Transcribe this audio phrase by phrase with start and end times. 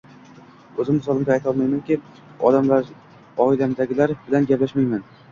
[0.83, 1.97] Oʻzim misolimda ayta olamanki,
[3.49, 5.05] oilamdagilar bilan gaplashmayman